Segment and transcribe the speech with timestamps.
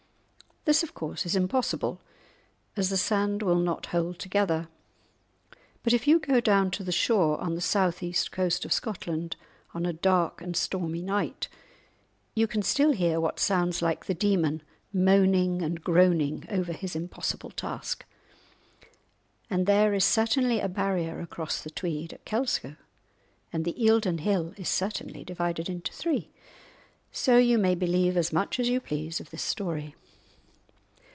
[0.63, 2.01] This, of course, is impossible,
[2.77, 4.67] as the sand will not hold together.
[5.81, 9.35] But if you go down to the shore on the south east coast of Scotland
[9.73, 11.47] on a dark and stormy night,
[12.35, 14.61] you can still hear what sounds like the demon
[14.93, 18.05] moaning and groaning over his impossible task;
[19.49, 22.75] and there is certainly a barrier across the Tweed at Kelso,
[23.51, 26.29] and the Eildon Hill is certainly divided into three!
[27.11, 29.95] So you may believe as much as you please of this story.